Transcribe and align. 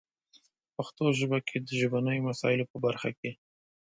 په 0.59 0.67
پښتو 0.75 1.05
ژبه 1.19 1.39
کې 1.47 1.57
د 1.59 1.69
ژبنیو 1.79 2.25
مسایلو 2.29 2.69
په 2.71 2.77
برخه 2.85 3.09
کې 3.19 3.31